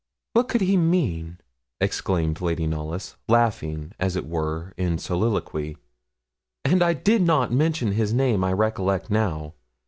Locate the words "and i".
6.65-6.93